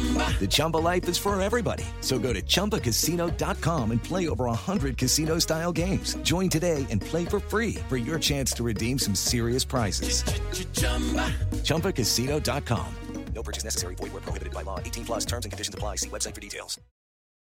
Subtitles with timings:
[0.00, 1.84] The Chumba life is for everybody.
[2.00, 6.16] So go to ChumbaCasino.com and play over 100 casino style games.
[6.22, 10.22] Join today and play for free for your chance to redeem some serious prizes.
[11.64, 12.86] ChumbaCasino.com.
[13.34, 13.94] No purchase necessary.
[13.94, 14.80] Void where prohibited by law.
[14.80, 15.96] 18 plus terms and conditions apply.
[15.96, 16.80] See website for details.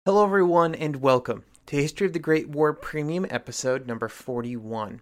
[0.06, 5.02] Hello, everyone, and welcome to History of the Great War Premium episode number 41.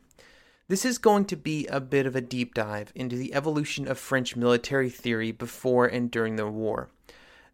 [0.67, 3.99] This is going to be a bit of a deep dive into the evolution of
[3.99, 6.89] French military theory before and during the war.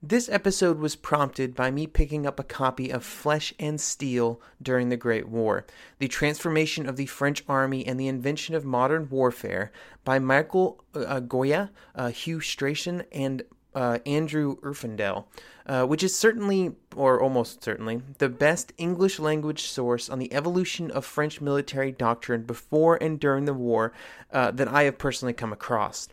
[0.03, 4.89] This episode was prompted by me picking up a copy of Flesh and Steel during
[4.89, 5.65] the Great War
[5.97, 9.71] The Transformation of the French Army and the Invention of Modern Warfare
[10.05, 13.41] by Michael uh, Goya, uh, Hugh Strachan, and
[13.73, 15.25] uh, Andrew Uffindell,
[15.65, 20.91] uh, which is certainly, or almost certainly, the best English language source on the evolution
[20.91, 23.93] of French military doctrine before and during the war
[24.31, 26.07] uh, that I have personally come across.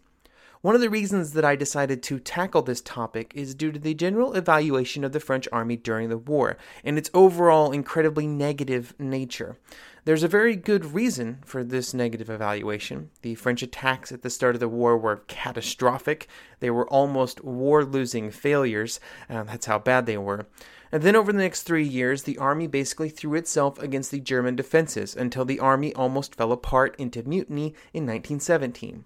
[0.65, 3.93] One of the reasons that I decided to tackle this topic is due to the
[3.93, 9.59] general evaluation of the French army during the war and its overall incredibly negative nature.
[10.06, 13.11] There's a very good reason for this negative evaluation.
[13.21, 16.29] The French attacks at the start of the war were catastrophic.
[16.61, 19.01] They were almost war losing failures.
[19.28, 20.47] Uh, that's how bad they were.
[20.91, 24.56] And then over the next three years, the army basically threw itself against the German
[24.56, 29.05] defenses until the army almost fell apart into mutiny in 1917.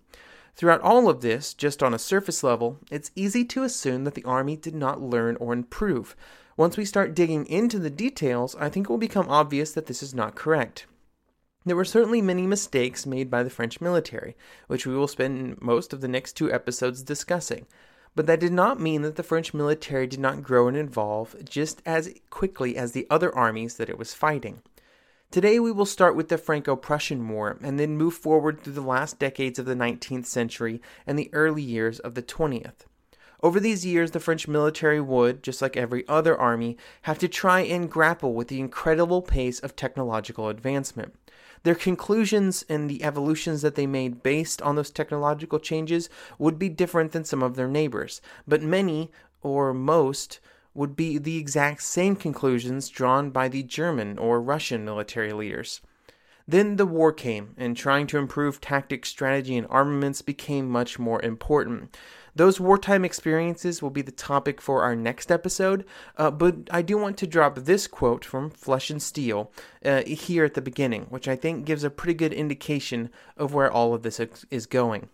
[0.58, 4.24] Throughout all of this, just on a surface level, it's easy to assume that the
[4.24, 6.16] Army did not learn or improve.
[6.56, 10.02] Once we start digging into the details, I think it will become obvious that this
[10.02, 10.86] is not correct.
[11.64, 15.92] There were certainly many mistakes made by the French military, which we will spend most
[15.92, 17.68] of the next two episodes discussing.
[18.16, 21.82] But that did not mean that the French military did not grow and evolve just
[21.86, 24.62] as quickly as the other armies that it was fighting.
[25.30, 28.80] Today we will start with the Franco Prussian War and then move forward through the
[28.80, 32.86] last decades of the 19th century and the early years of the 20th.
[33.42, 37.60] Over these years, the French military would, just like every other army, have to try
[37.60, 41.14] and grapple with the incredible pace of technological advancement.
[41.62, 46.70] Their conclusions and the evolutions that they made based on those technological changes would be
[46.70, 49.10] different than some of their neighbors, but many,
[49.42, 50.40] or most,
[50.78, 55.80] would be the exact same conclusions drawn by the German or Russian military leaders.
[56.46, 61.20] Then the war came, and trying to improve tactics, strategy, and armaments became much more
[61.20, 61.96] important.
[62.36, 65.84] Those wartime experiences will be the topic for our next episode,
[66.16, 69.50] uh, but I do want to drop this quote from Flesh and Steel
[69.84, 73.70] uh, here at the beginning, which I think gives a pretty good indication of where
[73.70, 75.08] all of this is going.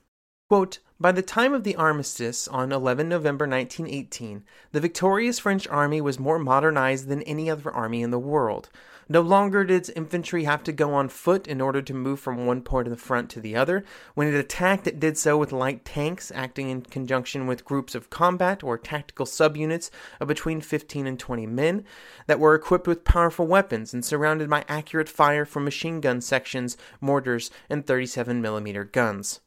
[0.54, 6.00] Quote, by the time of the armistice on 11 November 1918, the victorious French army
[6.00, 8.70] was more modernized than any other army in the world.
[9.08, 12.46] No longer did its infantry have to go on foot in order to move from
[12.46, 13.84] one point of the front to the other.
[14.14, 18.08] When it attacked, it did so with light tanks acting in conjunction with groups of
[18.08, 19.90] combat or tactical subunits
[20.20, 21.84] of between 15 and 20 men
[22.28, 26.76] that were equipped with powerful weapons and surrounded by accurate fire from machine gun sections,
[27.00, 29.40] mortars, and 37 millimeter guns.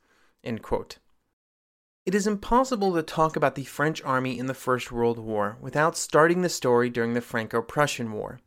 [2.05, 5.97] It is impossible to talk about the French army in the First World War without
[5.97, 8.39] starting the story during the Franco Prussian War.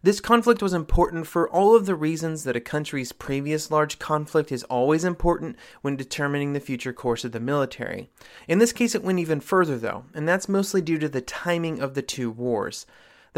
[0.00, 4.52] This conflict was important for all of the reasons that a country's previous large conflict
[4.52, 8.08] is always important when determining the future course of the military.
[8.46, 11.80] In this case, it went even further, though, and that's mostly due to the timing
[11.80, 12.86] of the two wars.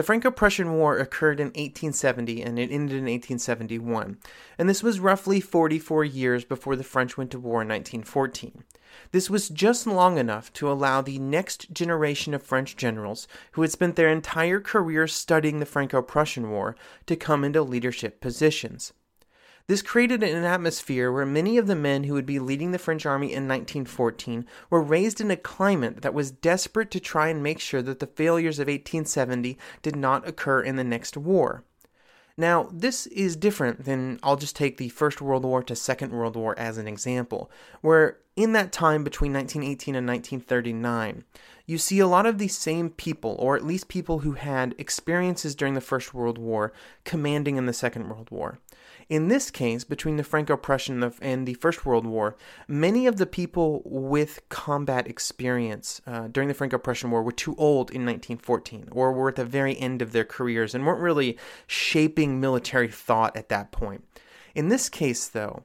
[0.01, 4.17] The Franco Prussian War occurred in 1870 and it ended in 1871,
[4.57, 8.65] and this was roughly 44 years before the French went to war in 1914.
[9.13, 13.73] This was just long enough to allow the next generation of French generals, who had
[13.73, 18.95] spent their entire careers studying the Franco Prussian War, to come into leadership positions.
[19.71, 23.07] This created an atmosphere where many of the men who would be leading the French
[23.07, 27.61] army in 1914 were raised in a climate that was desperate to try and make
[27.61, 31.63] sure that the failures of 1870 did not occur in the next war.
[32.37, 36.35] Now, this is different than I'll just take the First World War to Second World
[36.35, 37.49] War as an example,
[37.81, 41.23] where in that time between 1918 and 1939,
[41.67, 45.55] you see a lot of these same people, or at least people who had experiences
[45.55, 46.73] during the First World War,
[47.05, 48.59] commanding in the Second World War.
[49.11, 52.37] In this case, between the Franco Prussian and the First World War,
[52.69, 57.57] many of the people with combat experience uh, during the Franco Prussian War were too
[57.59, 61.37] old in 1914 or were at the very end of their careers and weren't really
[61.67, 64.05] shaping military thought at that point.
[64.55, 65.65] In this case, though,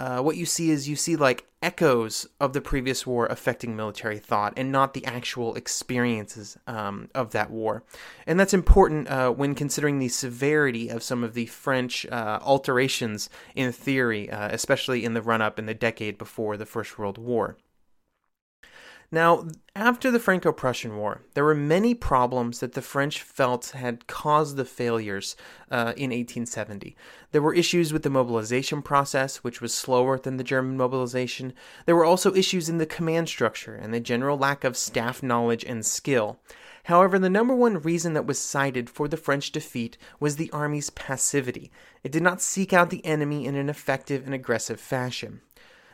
[0.00, 4.18] uh, what you see is you see like echoes of the previous war affecting military
[4.18, 7.84] thought and not the actual experiences um, of that war.
[8.26, 13.28] And that's important uh, when considering the severity of some of the French uh, alterations
[13.54, 17.18] in theory, uh, especially in the run up in the decade before the First World
[17.18, 17.58] War.
[19.12, 24.06] Now, after the Franco Prussian War, there were many problems that the French felt had
[24.06, 25.34] caused the failures
[25.68, 26.96] uh, in 1870.
[27.32, 31.54] There were issues with the mobilization process, which was slower than the German mobilization.
[31.86, 35.64] There were also issues in the command structure and the general lack of staff knowledge
[35.64, 36.38] and skill.
[36.84, 40.90] However, the number one reason that was cited for the French defeat was the army's
[40.90, 41.72] passivity.
[42.04, 45.40] It did not seek out the enemy in an effective and aggressive fashion.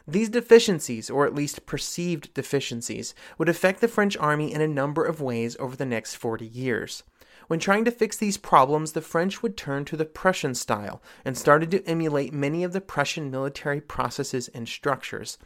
[0.09, 5.05] These deficiencies, or at least perceived deficiencies, would affect the French army in a number
[5.05, 7.03] of ways over the next 40 years.
[7.49, 11.37] When trying to fix these problems, the French would turn to the Prussian style and
[11.37, 15.39] started to emulate many of the Prussian military processes and structures.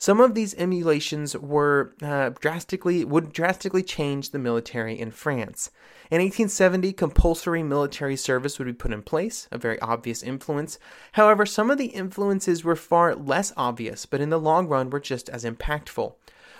[0.00, 5.72] Some of these emulations were uh, drastically would drastically change the military in France.
[6.08, 10.78] In 1870, compulsory military service would be put in place, a very obvious influence.
[11.12, 15.00] However, some of the influences were far less obvious, but in the long run were
[15.00, 16.14] just as impactful.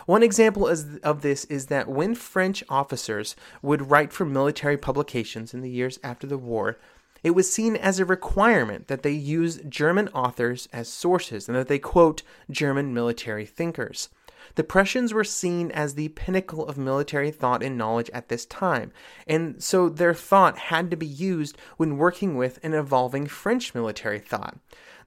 [0.06, 5.61] One example of this is that when French officers would write for military publications in
[5.61, 6.79] the years after the war,
[7.22, 11.68] it was seen as a requirement that they use German authors as sources and that
[11.68, 14.08] they quote German military thinkers.
[14.54, 18.92] The Prussians were seen as the pinnacle of military thought and knowledge at this time,
[19.26, 24.18] and so their thought had to be used when working with an evolving French military
[24.18, 24.58] thought.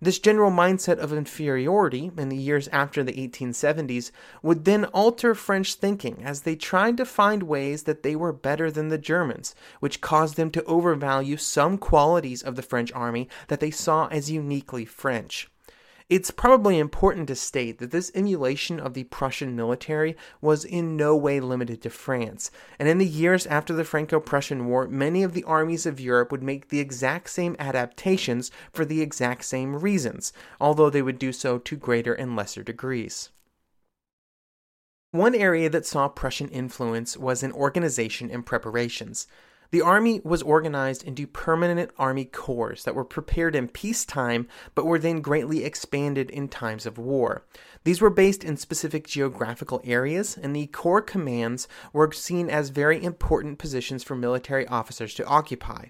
[0.04, 4.10] This general mindset of inferiority in the years after the 1870s
[4.42, 8.72] would then alter French thinking as they tried to find ways that they were better
[8.72, 13.60] than the Germans, which caused them to overvalue some qualities of the French army that
[13.60, 15.52] they saw as uniquely French.
[16.12, 21.16] It's probably important to state that this emulation of the Prussian military was in no
[21.16, 25.32] way limited to France, and in the years after the Franco Prussian War, many of
[25.32, 30.34] the armies of Europe would make the exact same adaptations for the exact same reasons,
[30.60, 33.30] although they would do so to greater and lesser degrees.
[35.12, 39.28] One area that saw Prussian influence was in organization and preparations.
[39.72, 45.00] The army was organized into permanent army corps that were prepared in peacetime but were
[45.00, 47.46] then greatly expanded in times of war.
[47.86, 53.02] These were based in specific geographical areas, and the corps commands were seen as very
[53.02, 55.86] important positions for military officers to occupy.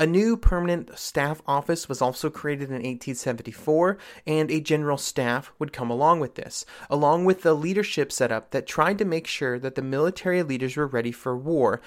[0.00, 3.98] A new permanent staff office was also created in 1874,
[4.28, 8.68] and a general staff would come along with this, along with the leadership setup that
[8.68, 11.80] tried to make sure that the military leaders were ready for war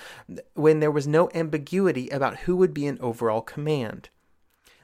[0.56, 4.10] when there was no ambiguity about who would be in overall command.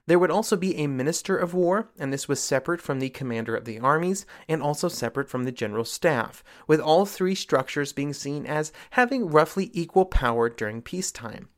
[0.05, 3.57] There would also be a minister of war, and this was separate from the commander
[3.57, 8.13] of the armies and also separate from the general staff, with all three structures being
[8.13, 11.49] seen as having roughly equal power during peacetime.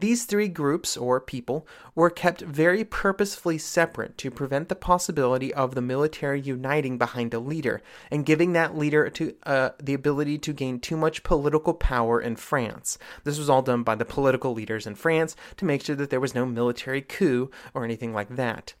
[0.00, 5.74] These three groups, or people, were kept very purposefully separate to prevent the possibility of
[5.74, 7.80] the military uniting behind a leader
[8.10, 12.34] and giving that leader to, uh, the ability to gain too much political power in
[12.34, 12.98] France.
[13.22, 16.20] This was all done by the political leaders in France to make sure that there
[16.20, 18.74] was no military coup or anything like that.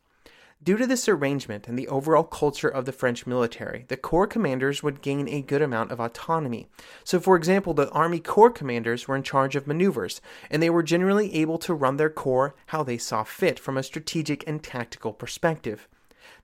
[0.64, 4.82] Due to this arrangement and the overall culture of the French military, the corps commanders
[4.82, 6.68] would gain a good amount of autonomy.
[7.04, 10.82] So, for example, the army corps commanders were in charge of maneuvers, and they were
[10.82, 15.12] generally able to run their corps how they saw fit from a strategic and tactical
[15.12, 15.86] perspective.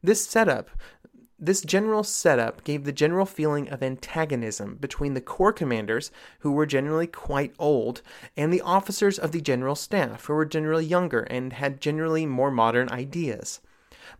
[0.02, 0.68] This setup
[1.42, 6.10] this general setup gave the general feeling of antagonism between the corps commanders,
[6.40, 8.02] who were generally quite old,
[8.36, 12.50] and the officers of the general staff, who were generally younger and had generally more
[12.50, 13.62] modern ideas.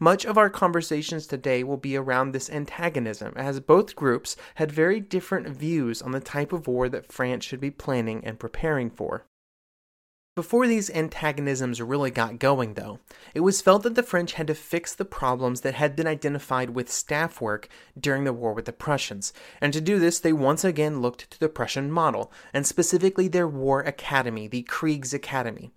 [0.03, 4.99] Much of our conversations today will be around this antagonism, as both groups had very
[4.99, 9.27] different views on the type of war that France should be planning and preparing for.
[10.35, 13.01] Before these antagonisms really got going, though,
[13.35, 16.71] it was felt that the French had to fix the problems that had been identified
[16.71, 20.65] with staff work during the war with the Prussians, and to do this, they once
[20.65, 25.73] again looked to the Prussian model, and specifically their war academy, the Kriegsakademie.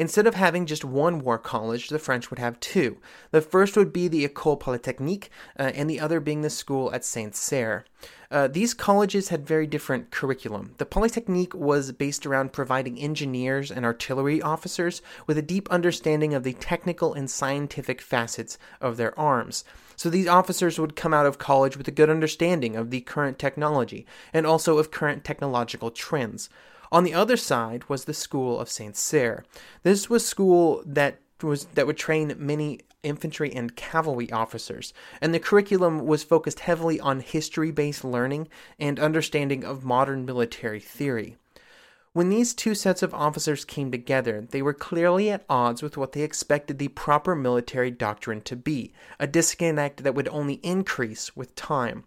[0.00, 2.96] Instead of having just one war college, the French would have two.
[3.32, 5.28] The first would be the École Polytechnique,
[5.58, 7.84] uh, and the other being the school at Saint Cyr.
[8.30, 10.74] Uh, these colleges had very different curriculum.
[10.78, 16.44] The Polytechnique was based around providing engineers and artillery officers with a deep understanding of
[16.44, 19.64] the technical and scientific facets of their arms.
[19.96, 23.38] So these officers would come out of college with a good understanding of the current
[23.38, 26.48] technology and also of current technological trends.
[26.92, 29.44] On the other side was the school of Saint Cyr.
[29.82, 35.38] This was school that was that would train many infantry and cavalry officers, and the
[35.38, 41.36] curriculum was focused heavily on history based learning and understanding of modern military theory.
[42.12, 46.10] When these two sets of officers came together, they were clearly at odds with what
[46.10, 51.54] they expected the proper military doctrine to be, a disconnect that would only increase with
[51.54, 52.02] time.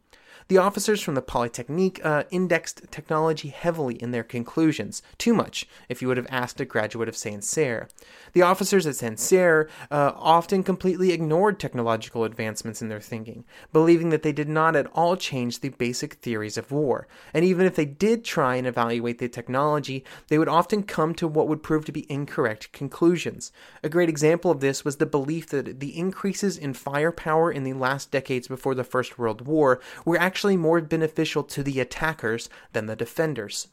[0.47, 6.01] The officers from the Polytechnique uh, indexed technology heavily in their conclusions, too much, if
[6.01, 7.87] you would have asked a graduate of Cyr.
[8.33, 14.23] The officers at Cyr uh, often completely ignored technological advancements in their thinking, believing that
[14.23, 17.07] they did not at all change the basic theories of war.
[17.33, 21.27] And even if they did try and evaluate the technology, they would often come to
[21.27, 23.51] what would prove to be incorrect conclusions.
[23.83, 27.73] A great example of this was the belief that the increases in firepower in the
[27.73, 32.49] last decades before the First World War were actually actually more beneficial to the attackers
[32.71, 33.67] than the defenders.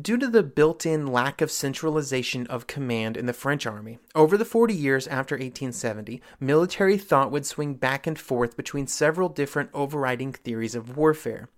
[0.00, 4.38] Due to the built in lack of centralization of command in the French army, over
[4.38, 9.68] the 40 years after 1870, military thought would swing back and forth between several different
[9.74, 11.50] overriding theories of warfare.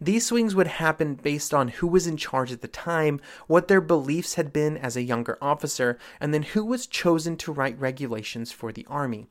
[0.00, 3.82] These swings would happen based on who was in charge at the time, what their
[3.82, 8.52] beliefs had been as a younger officer, and then who was chosen to write regulations
[8.52, 9.26] for the army.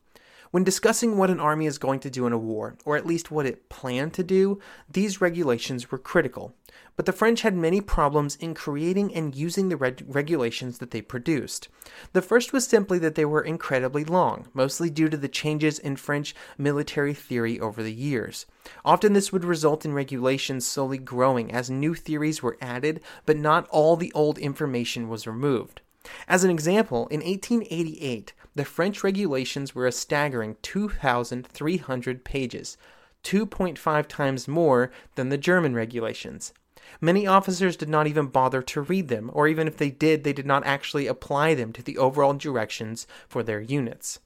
[0.51, 3.31] When discussing what an army is going to do in a war, or at least
[3.31, 4.59] what it planned to do,
[4.91, 6.53] these regulations were critical.
[6.97, 11.01] But the French had many problems in creating and using the reg- regulations that they
[11.01, 11.69] produced.
[12.11, 15.95] The first was simply that they were incredibly long, mostly due to the changes in
[15.95, 18.45] French military theory over the years.
[18.83, 23.69] Often this would result in regulations slowly growing as new theories were added, but not
[23.69, 25.79] all the old information was removed.
[26.27, 32.77] As an example, in 1888, the French regulations were a staggering 2,300 pages,
[33.23, 36.53] 2.5 times more than the German regulations.
[36.99, 40.33] Many officers did not even bother to read them, or even if they did, they
[40.33, 44.19] did not actually apply them to the overall directions for their units.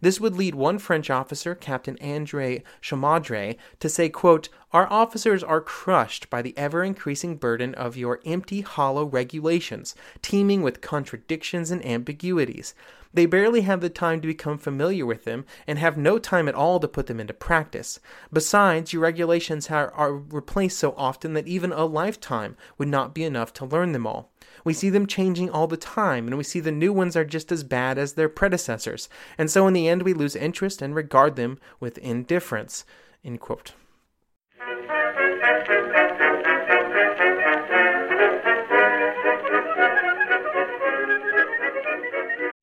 [0.00, 5.60] This would lead one French officer, Captain André Chaumardre, to say, quote, Our officers are
[5.60, 11.84] crushed by the ever increasing burden of your empty, hollow regulations, teeming with contradictions and
[11.84, 12.74] ambiguities.
[13.12, 16.54] They barely have the time to become familiar with them and have no time at
[16.54, 17.98] all to put them into practice.
[18.32, 23.24] Besides, your regulations are, are replaced so often that even a lifetime would not be
[23.24, 24.30] enough to learn them all.
[24.64, 27.50] We see them changing all the time, and we see the new ones are just
[27.52, 29.08] as bad as their predecessors.
[29.38, 32.84] And so in the end, we lose interest and regard them with indifference.
[33.24, 33.72] End quote.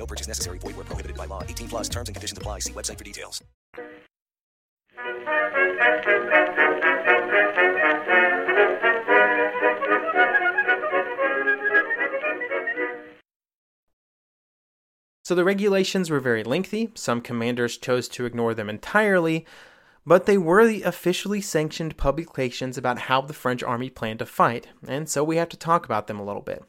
[0.00, 0.56] No purchase necessary.
[0.58, 1.42] Void where prohibited by law.
[1.42, 2.60] 18 plus terms and conditions apply.
[2.60, 3.44] See website for details.
[15.22, 16.90] So the regulations were very lengthy.
[16.94, 19.46] Some commanders chose to ignore them entirely,
[20.06, 24.66] but they were the officially sanctioned publications about how the French army planned to fight,
[24.88, 26.64] and so we have to talk about them a little bit.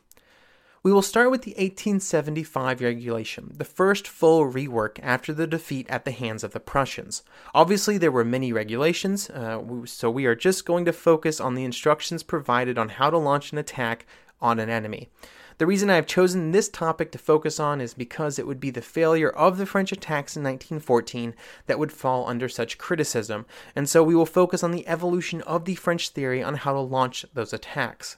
[0.83, 6.05] We will start with the 1875 regulation, the first full rework after the defeat at
[6.05, 7.21] the hands of the Prussians.
[7.53, 11.63] Obviously, there were many regulations, uh, so we are just going to focus on the
[11.63, 14.07] instructions provided on how to launch an attack
[14.41, 15.09] on an enemy.
[15.59, 18.71] The reason I have chosen this topic to focus on is because it would be
[18.71, 21.35] the failure of the French attacks in 1914
[21.67, 23.45] that would fall under such criticism,
[23.75, 26.79] and so we will focus on the evolution of the French theory on how to
[26.79, 28.17] launch those attacks.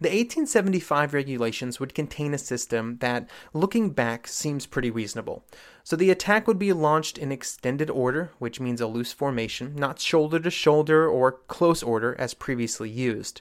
[0.00, 5.44] The 1875 regulations would contain a system that, looking back, seems pretty reasonable.
[5.84, 10.00] So the attack would be launched in extended order, which means a loose formation, not
[10.00, 13.40] shoulder to shoulder or close order as previously used.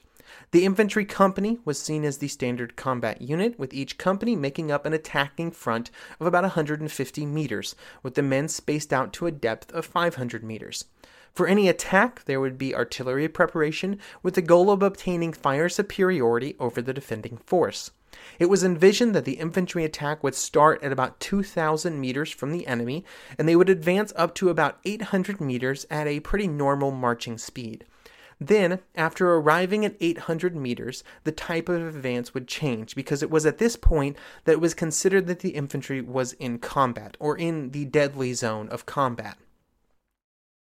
[0.51, 4.85] The infantry company was seen as the standard combat unit, with each company making up
[4.85, 9.71] an attacking front of about 150 meters, with the men spaced out to a depth
[9.73, 10.85] of 500 meters.
[11.33, 16.55] For any attack, there would be artillery preparation with the goal of obtaining fire superiority
[16.59, 17.91] over the defending force.
[18.37, 22.67] It was envisioned that the infantry attack would start at about 2,000 meters from the
[22.67, 23.05] enemy,
[23.37, 27.85] and they would advance up to about 800 meters at a pretty normal marching speed.
[28.37, 33.45] Then, after arriving at 800 meters, the type of advance would change because it was
[33.45, 37.69] at this point that it was considered that the infantry was in combat or in
[37.69, 39.37] the deadly zone of combat.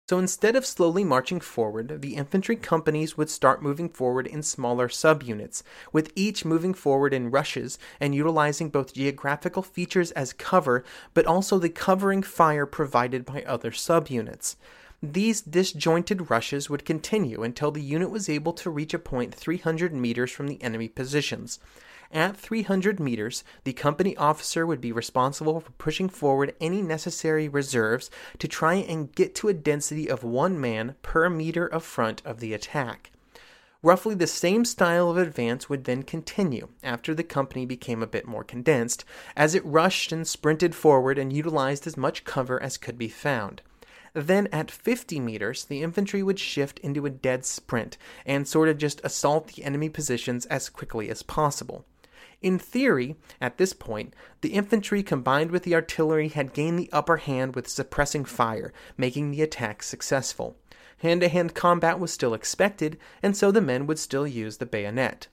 [0.08, 4.88] So instead of slowly marching forward, the infantry companies would start moving forward in smaller
[4.88, 5.62] subunits,
[5.92, 11.58] with each moving forward in rushes and utilizing both geographical features as cover, but also
[11.58, 14.56] the covering fire provided by other subunits.
[15.02, 19.92] These disjointed rushes would continue until the unit was able to reach a point 300
[19.92, 21.58] meters from the enemy positions.
[22.10, 28.10] At 300 meters, the company officer would be responsible for pushing forward any necessary reserves
[28.38, 32.40] to try and get to a density of one man per meter of front of
[32.40, 33.10] the attack.
[33.82, 38.26] Roughly the same style of advance would then continue after the company became a bit
[38.26, 39.04] more condensed,
[39.36, 43.60] as it rushed and sprinted forward and utilized as much cover as could be found.
[44.14, 48.78] Then at 50 meters, the infantry would shift into a dead sprint and sort of
[48.78, 51.84] just assault the enemy positions as quickly as possible.
[52.40, 57.16] In theory, at this point, the infantry combined with the artillery had gained the upper
[57.16, 60.56] hand with suppressing fire, making the attack successful.
[60.98, 64.66] Hand to hand combat was still expected, and so the men would still use the
[64.66, 65.26] bayonet.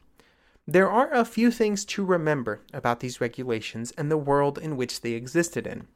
[0.68, 5.02] There are a few things to remember about these regulations and the world in which
[5.02, 5.88] they existed in.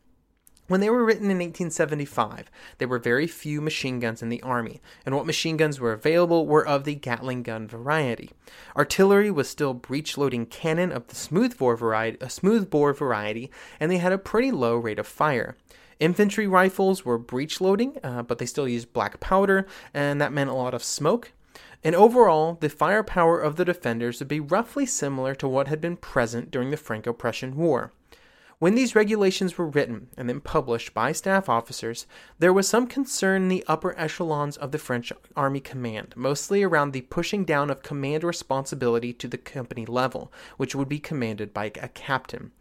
[0.69, 4.81] When they were written in 1875, there were very few machine guns in the Army,
[5.03, 8.29] and what machine guns were available were of the Gatling gun variety.
[8.77, 13.49] Artillery was still breech loading cannon of the smoothbore variety, smoothbore variety,
[13.79, 15.57] and they had a pretty low rate of fire.
[15.99, 20.51] Infantry rifles were breech loading, uh, but they still used black powder, and that meant
[20.51, 21.31] a lot of smoke.
[21.83, 25.97] And overall, the firepower of the defenders would be roughly similar to what had been
[25.97, 27.91] present during the Franco Prussian War.
[28.59, 32.05] When these regulations were written and then published by staff officers,
[32.39, 36.91] there was some concern in the upper echelons of the French Army command, mostly around
[36.91, 41.71] the pushing down of command responsibility to the company level, which would be commanded by
[41.81, 42.51] a captain.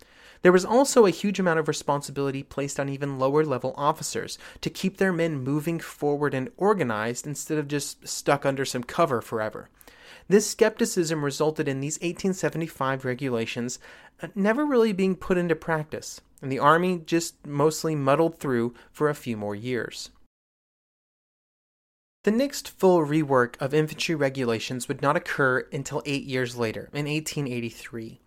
[0.42, 4.70] There was also a huge amount of responsibility placed on even lower level officers to
[4.70, 9.68] keep their men moving forward and organized instead of just stuck under some cover forever.
[10.28, 13.78] This skepticism resulted in these 1875 regulations
[14.22, 19.08] uh, never really being put into practice, and the Army just mostly muddled through for
[19.08, 20.10] a few more years.
[22.24, 27.06] The next full rework of infantry regulations would not occur until eight years later, in
[27.06, 28.20] 1883.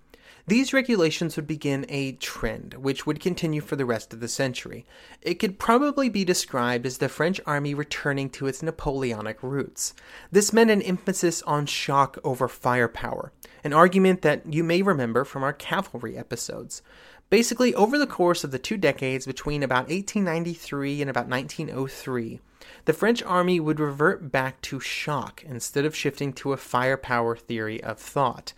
[0.47, 4.85] These regulations would begin a trend, which would continue for the rest of the century.
[5.21, 9.93] It could probably be described as the French army returning to its Napoleonic roots.
[10.31, 13.31] This meant an emphasis on shock over firepower,
[13.63, 16.81] an argument that you may remember from our cavalry episodes.
[17.29, 22.41] Basically, over the course of the two decades between about 1893 and about 1903,
[22.85, 27.81] the French army would revert back to shock instead of shifting to a firepower theory
[27.83, 28.53] of thought.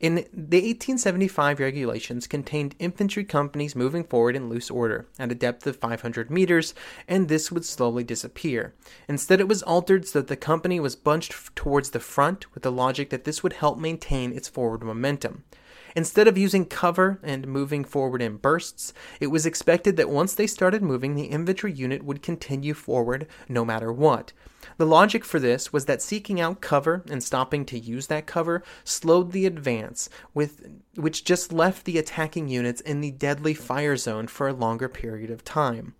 [0.00, 5.66] In the 1875 regulations contained infantry companies moving forward in loose order at a depth
[5.66, 6.74] of 500 meters,
[7.06, 8.74] and this would slowly disappear.
[9.08, 12.72] Instead, it was altered so that the company was bunched towards the front with the
[12.72, 15.44] logic that this would help maintain its forward momentum.
[15.96, 20.46] Instead of using cover and moving forward in bursts, it was expected that once they
[20.46, 24.32] started moving, the infantry unit would continue forward no matter what.
[24.76, 28.64] The logic for this was that seeking out cover and stopping to use that cover
[28.82, 34.26] slowed the advance, with, which just left the attacking units in the deadly fire zone
[34.26, 35.94] for a longer period of time.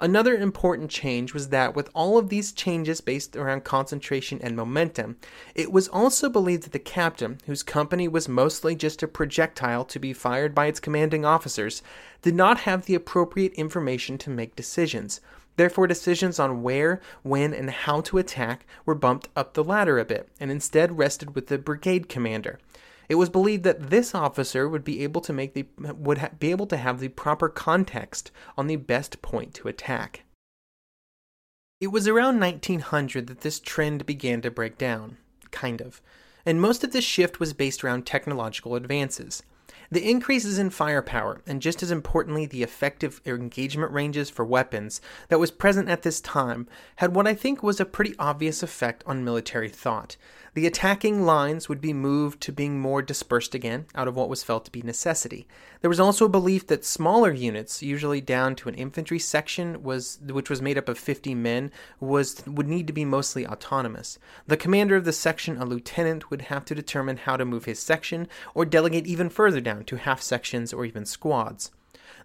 [0.00, 5.16] Another important change was that with all of these changes based around concentration and momentum,
[5.56, 9.98] it was also believed that the captain, whose company was mostly just a projectile to
[9.98, 11.82] be fired by its commanding officers,
[12.22, 15.20] did not have the appropriate information to make decisions.
[15.56, 20.04] Therefore, decisions on where, when, and how to attack were bumped up the ladder a
[20.04, 22.60] bit, and instead rested with the brigade commander.
[23.08, 26.50] It was believed that this officer would be able to make the would ha- be
[26.50, 30.24] able to have the proper context on the best point to attack.
[31.80, 35.16] It was around 1900 that this trend began to break down,
[35.50, 36.02] kind of,
[36.44, 39.42] and most of this shift was based around technological advances.
[39.90, 45.38] The increases in firepower, and just as importantly, the effective engagement ranges for weapons that
[45.38, 49.24] was present at this time, had what I think was a pretty obvious effect on
[49.24, 50.16] military thought.
[50.58, 54.42] The attacking lines would be moved to being more dispersed again, out of what was
[54.42, 55.46] felt to be necessity.
[55.82, 60.18] There was also a belief that smaller units, usually down to an infantry section, was
[60.20, 64.18] which was made up of 50 men, was would need to be mostly autonomous.
[64.48, 67.78] The commander of the section, a lieutenant, would have to determine how to move his
[67.78, 71.70] section, or delegate even further down to half sections or even squads.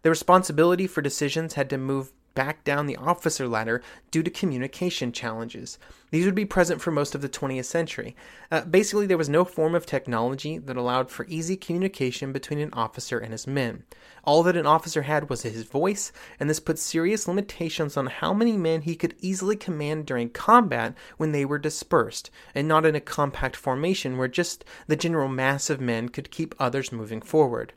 [0.01, 5.11] The responsibility for decisions had to move back down the officer ladder due to communication
[5.11, 5.77] challenges.
[6.11, 8.15] These would be present for most of the 20th century.
[8.51, 12.73] Uh, basically, there was no form of technology that allowed for easy communication between an
[12.73, 13.83] officer and his men.
[14.23, 18.33] All that an officer had was his voice, and this put serious limitations on how
[18.33, 22.95] many men he could easily command during combat when they were dispersed, and not in
[22.95, 27.73] a compact formation where just the general mass of men could keep others moving forward.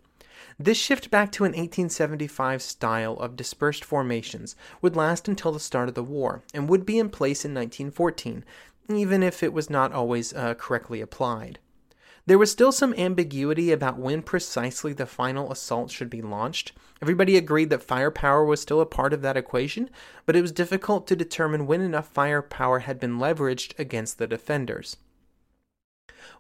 [0.59, 5.91] This shift back to an 1875 style of dispersed formations would last until the start
[5.91, 8.43] of the war and would be in place in 1914,
[8.89, 11.59] even if it was not always uh, correctly applied.
[12.25, 16.73] There was still some ambiguity about when precisely the final assault should be launched.
[17.03, 19.91] Everybody agreed that firepower was still a part of that equation,
[20.25, 24.97] but it was difficult to determine when enough firepower had been leveraged against the defenders.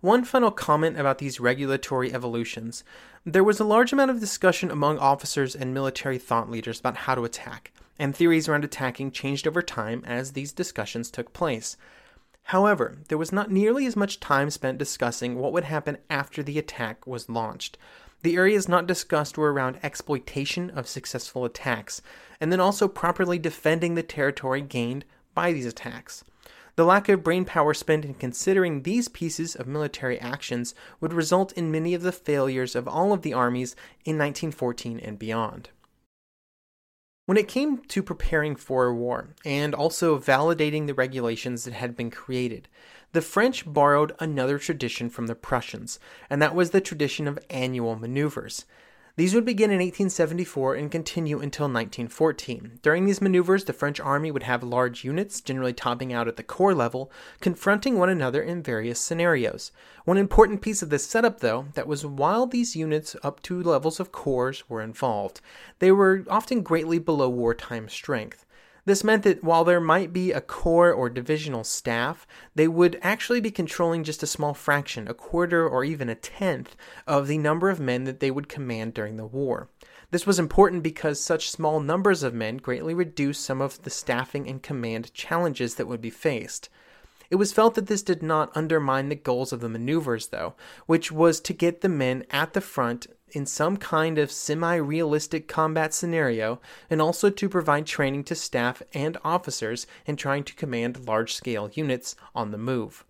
[0.00, 2.84] One final comment about these regulatory evolutions.
[3.24, 7.14] There was a large amount of discussion among officers and military thought leaders about how
[7.14, 11.76] to attack, and theories around attacking changed over time as these discussions took place.
[12.44, 16.58] However, there was not nearly as much time spent discussing what would happen after the
[16.58, 17.76] attack was launched.
[18.22, 22.02] The areas not discussed were around exploitation of successful attacks,
[22.40, 26.22] and then also properly defending the territory gained by these attacks.
[26.76, 31.52] The lack of brain power spent in considering these pieces of military actions would result
[31.52, 33.72] in many of the failures of all of the armies
[34.04, 35.70] in 1914 and beyond.
[37.24, 41.96] When it came to preparing for a war and also validating the regulations that had
[41.96, 42.68] been created,
[43.12, 47.96] the French borrowed another tradition from the Prussians, and that was the tradition of annual
[47.96, 48.66] maneuvers.
[49.16, 52.80] These would begin in 1874 and continue until 1914.
[52.82, 56.42] During these maneuvers, the French army would have large units, generally topping out at the
[56.42, 59.72] corps level, confronting one another in various scenarios.
[60.04, 64.00] One important piece of this setup, though, that was while these units up to levels
[64.00, 65.40] of corps were involved,
[65.78, 68.45] they were often greatly below wartime strength.
[68.86, 73.40] This meant that while there might be a corps or divisional staff, they would actually
[73.40, 77.68] be controlling just a small fraction, a quarter or even a tenth, of the number
[77.68, 79.68] of men that they would command during the war.
[80.12, 84.48] This was important because such small numbers of men greatly reduced some of the staffing
[84.48, 86.68] and command challenges that would be faced.
[87.28, 90.54] It was felt that this did not undermine the goals of the maneuvers, though,
[90.86, 95.46] which was to get the men at the front in some kind of semi realistic
[95.46, 101.06] combat scenario, and also to provide training to staff and officers in trying to command
[101.06, 103.04] large scale units on the move.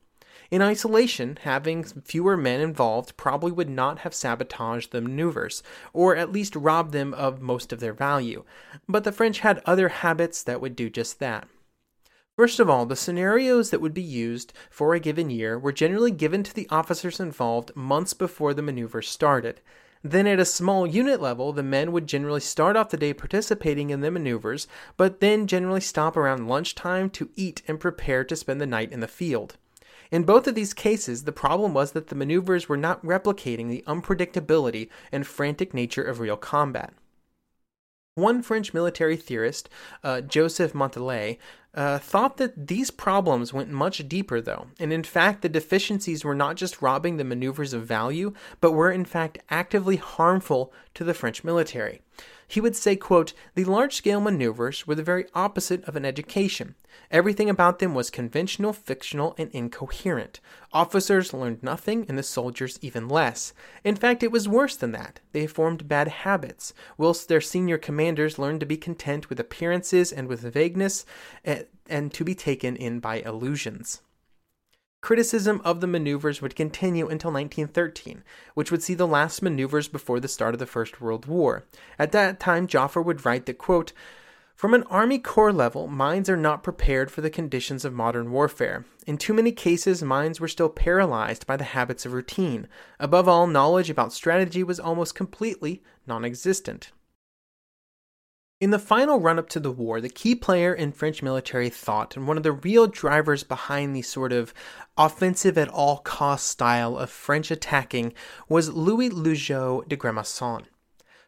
[0.51, 5.63] In isolation, having fewer men involved probably would not have sabotaged the maneuvers,
[5.93, 8.43] or at least robbed them of most of their value,
[8.89, 11.47] but the French had other habits that would do just that.
[12.37, 16.11] First of all, the scenarios that would be used for a given year were generally
[16.11, 19.61] given to the officers involved months before the maneuver started.
[20.03, 23.91] Then, at a small unit level, the men would generally start off the day participating
[23.91, 28.61] in the maneuvers, but then generally stop around lunchtime to eat and prepare to spend
[28.61, 29.57] the night in the field.
[30.11, 33.83] In both of these cases, the problem was that the maneuvers were not replicating the
[33.87, 36.93] unpredictability and frantic nature of real combat.
[38.15, 39.69] One French military theorist,
[40.03, 41.37] uh, Joseph Monteilhet,
[41.77, 46.35] uh, thought that these problems went much deeper, though, and in fact, the deficiencies were
[46.35, 51.15] not just robbing the maneuvers of value, but were in fact actively harmful to the
[51.15, 52.01] French military.
[52.49, 56.77] He would say, quote, The large scale maneuvers were the very opposite of an education.
[57.11, 60.41] Everything about them was conventional, fictional, and incoherent.
[60.73, 63.53] Officers learned nothing, and the soldiers even less.
[63.83, 65.21] In fact, it was worse than that.
[65.33, 70.29] They formed bad habits, whilst their senior commanders learned to be content with appearances and
[70.29, 71.05] with vagueness,
[71.45, 74.03] and, and to be taken in by illusions.
[75.07, 80.19] Criticism of the maneuvers would continue until 1913, which would see the last maneuvers before
[80.19, 81.65] the start of the First World War.
[81.97, 83.93] At that time, Joffre would write that, quote,
[84.57, 88.85] from an Army Corps level, minds are not prepared for the conditions of modern warfare.
[89.07, 92.67] In too many cases, minds were still paralyzed by the habits of routine.
[92.99, 96.91] Above all, knowledge about strategy was almost completely non existent.
[98.59, 102.17] In the final run up to the war, the key player in French military thought
[102.17, 104.55] and one of the real drivers behind the sort of
[104.97, 108.15] offensive at all costs style of French attacking
[108.49, 110.65] was Louis Loyzeau de Grandmaison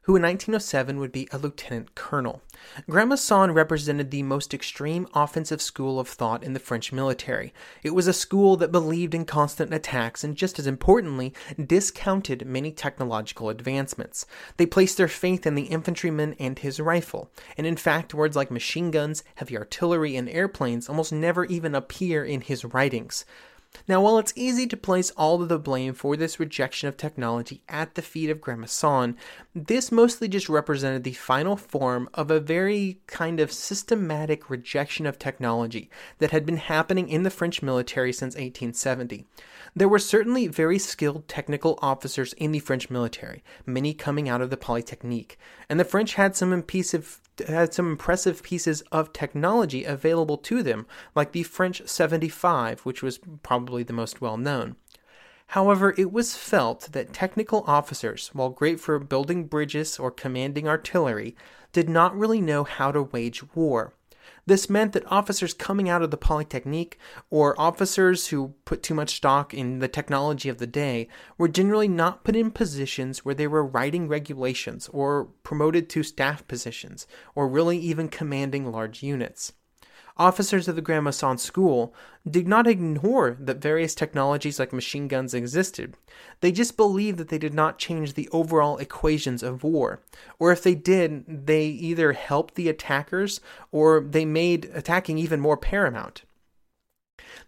[0.09, 2.41] who in 1907 would be a lieutenant colonel.
[2.89, 7.53] Grandmaison represented the most extreme offensive school of thought in the French military.
[7.83, 12.73] It was a school that believed in constant attacks and, just as importantly, discounted many
[12.73, 14.25] technological advancements.
[14.57, 18.51] They placed their faith in the infantryman and his rifle, and in fact, words like
[18.51, 23.27] machine guns, heavy artillery, and airplanes almost never even appear in his writings.
[23.87, 27.63] Now, while it's easy to place all of the blame for this rejection of technology
[27.69, 29.15] at the feet of Grandmaison,
[29.55, 35.19] this mostly just represented the final form of a very kind of systematic rejection of
[35.19, 39.27] technology that had been happening in the French military since 1870.
[39.79, 44.51] There were certainly very skilled technical officers in the French military, many coming out of
[44.51, 45.39] the Polytechnique,
[45.69, 50.85] and the French had some impressive had some impressive pieces of technology available to them,
[51.15, 54.75] like the French 75, which was probably the most well known.
[55.53, 61.37] However, it was felt that technical officers, while great for building bridges or commanding artillery,
[61.73, 63.95] did not really know how to wage war.
[64.49, 69.17] This meant that officers coming out of the Polytechnique, or officers who put too much
[69.17, 71.07] stock in the technology of the day,
[71.37, 76.49] were generally not put in positions where they were writing regulations, or promoted to staff
[76.49, 79.53] positions, or really even commanding large units.
[80.19, 81.95] Officers of the Grandmaison School
[82.29, 85.95] did not ignore that various technologies like machine guns existed.
[86.41, 90.01] They just believed that they did not change the overall equations of war.
[90.41, 95.57] Or if they did, they either helped the attackers or they made attacking even more
[95.57, 96.23] paramount.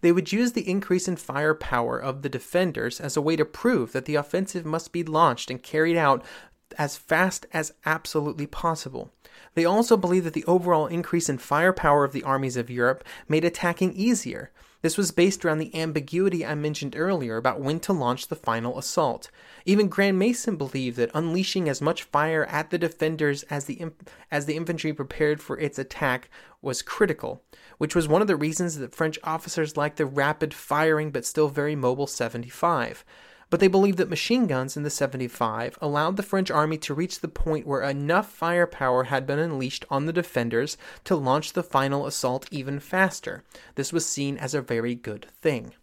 [0.00, 3.92] They would use the increase in firepower of the defenders as a way to prove
[3.92, 6.24] that the offensive must be launched and carried out
[6.78, 9.10] as fast as absolutely possible.
[9.54, 13.44] They also believed that the overall increase in firepower of the armies of Europe made
[13.44, 14.50] attacking easier.
[14.82, 18.78] This was based around the ambiguity I mentioned earlier about when to launch the final
[18.78, 19.30] assault.
[19.66, 23.90] Even Grandmaison believed that unleashing as much fire at the defenders as the
[24.30, 26.30] as the infantry prepared for its attack
[26.62, 27.42] was critical,
[27.76, 31.48] which was one of the reasons that French officers liked the rapid firing but still
[31.48, 33.04] very mobile 75
[33.50, 37.20] but they believed that machine guns in the 75 allowed the French army to reach
[37.20, 42.06] the point where enough firepower had been unleashed on the defenders to launch the final
[42.06, 43.42] assault even faster.
[43.74, 45.74] This was seen as a very good thing.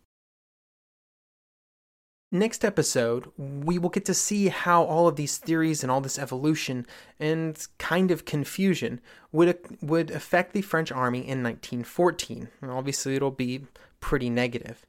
[2.31, 6.19] Next episode, we will get to see how all of these theories and all this
[6.19, 6.85] evolution
[7.21, 8.99] and kind of confusion
[9.31, 12.49] would would affect the French army in 1914.
[12.61, 13.65] And obviously, it'll be
[14.01, 14.85] pretty negative.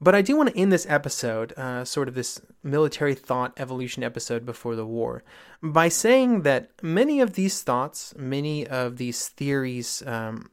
[0.00, 4.02] But I do want to end this episode, uh, sort of this military thought evolution
[4.02, 5.24] episode before the war,
[5.62, 10.50] by saying that many of these thoughts, many of these theories, um,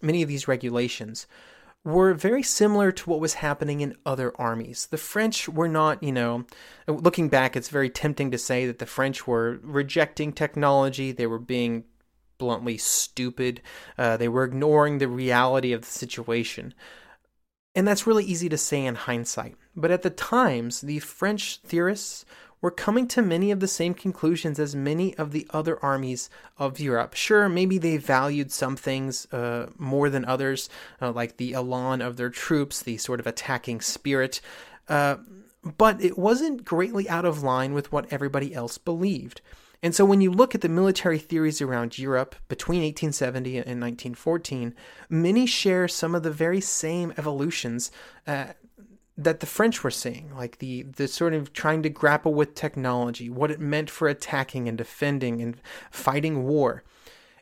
[0.00, 1.26] many of these regulations
[1.84, 4.86] were very similar to what was happening in other armies.
[4.86, 6.46] The French were not, you know,
[6.86, 11.38] looking back, it's very tempting to say that the French were rejecting technology, they were
[11.38, 11.84] being
[12.38, 13.60] bluntly stupid,
[13.96, 16.74] uh, they were ignoring the reality of the situation.
[17.74, 19.56] And that's really easy to say in hindsight.
[19.76, 22.24] But at the times, the French theorists
[22.60, 26.28] were coming to many of the same conclusions as many of the other armies
[26.58, 27.14] of Europe.
[27.14, 30.68] Sure, maybe they valued some things uh, more than others,
[31.00, 34.40] uh, like the elan of their troops, the sort of attacking spirit,
[34.88, 35.16] uh,
[35.78, 39.40] but it wasn't greatly out of line with what everybody else believed.
[39.82, 44.74] And so when you look at the military theories around Europe between 1870 and 1914,
[45.08, 47.90] many share some of the very same evolutions
[48.26, 48.48] uh,
[49.16, 53.30] that the French were seeing, like the, the sort of trying to grapple with technology,
[53.30, 56.82] what it meant for attacking and defending and fighting war.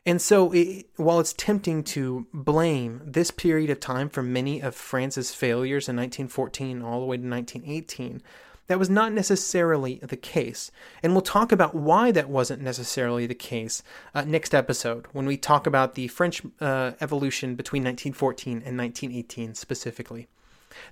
[0.05, 4.73] And so, it, while it's tempting to blame this period of time for many of
[4.73, 8.21] France's failures in 1914 all the way to 1918,
[8.69, 10.71] that was not necessarily the case.
[11.01, 13.81] And we'll talk about why that wasn't necessarily the case
[14.13, 19.55] uh, next episode when we talk about the French uh, evolution between 1914 and 1918
[19.55, 20.27] specifically.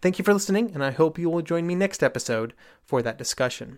[0.02, 3.20] Thank you for listening, and I hope you will join me next episode for that
[3.20, 3.78] discussion.